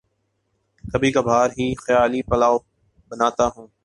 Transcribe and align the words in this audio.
کبھی 0.83 1.09
کبھار 1.11 1.47
ہی 1.49 1.67
خیالی 1.75 2.21
پلاو 2.21 2.57
بناتا 3.11 3.45
ہوں 3.47 3.67